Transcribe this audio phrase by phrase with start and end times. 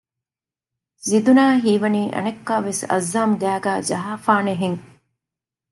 [1.05, 4.79] ޒިދުނާ ހީވަނީ އަނެއްކާވެސް އައްޒާމް ގައިގައި ޖަހައިފާނެހެން